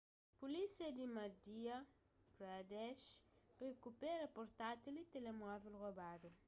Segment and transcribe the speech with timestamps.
[0.41, 1.77] pulísia di madhya
[2.35, 3.05] pradesh
[3.63, 6.29] rikupera portátil y telemóvel robadu